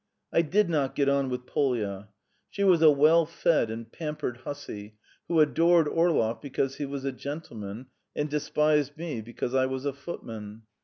I 0.33 0.41
did 0.41 0.67
not 0.67 0.95
get 0.95 1.09
on 1.09 1.29
with 1.29 1.45
Polya. 1.45 2.09
She 2.49 2.63
was 2.63 2.81
a 2.81 2.89
well 2.89 3.23
fed 3.27 3.69
and 3.69 3.91
pampered 3.91 4.37
hussy 4.37 4.95
who 5.27 5.39
adored 5.39 5.87
Orlov 5.87 6.41
because 6.41 6.77
he 6.77 6.85
was 6.87 7.05
a 7.05 7.11
gentleman 7.11 7.85
and 8.15 8.27
despised 8.27 8.97
me 8.97 9.21
because 9.21 9.53
I 9.53 9.67
was 9.67 9.85
a 9.85 9.93
footman. 9.93 10.63